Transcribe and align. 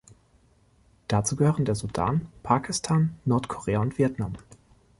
Dazu 1.07 1.35
gehören 1.35 1.63
der 1.65 1.75
Sudan, 1.75 2.27
Pakistan, 2.41 3.19
Nordkorea 3.23 3.81
und 3.81 3.99
Vietnam. 3.99 4.33